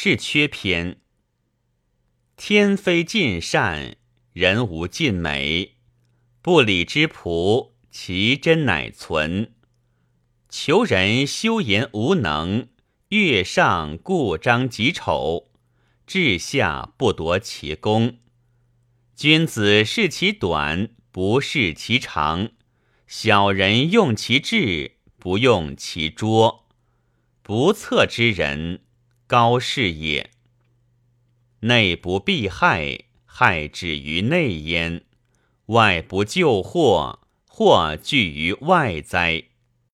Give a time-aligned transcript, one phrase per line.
[0.00, 1.00] 是缺篇。
[2.36, 3.96] 天非尽善，
[4.32, 5.78] 人无尽美。
[6.40, 9.54] 不理之仆，其真乃存。
[10.48, 12.68] 求人修言无能，
[13.08, 15.50] 月上故彰己丑，
[16.06, 18.18] 至下不夺其功。
[19.16, 22.50] 君子视其短，不视其长；
[23.08, 26.68] 小人用其智，不用其拙。
[27.42, 28.82] 不测之人，
[29.28, 30.30] 高士也。
[31.60, 35.02] 内不避害，害止于内焉；
[35.66, 39.44] 外不救祸，祸聚于外哉。